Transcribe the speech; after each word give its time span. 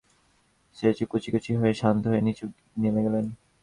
সে 0.77 0.87
ছবিটি 0.87 1.03
কুচিকুচি 1.11 1.51
করে 1.51 1.63
দিয়ে 1.63 1.79
শান্ত 1.81 2.03
হয়ে 2.11 2.21
নিচে 2.27 2.43
নেমে 2.81 3.01
গেল। 3.05 3.15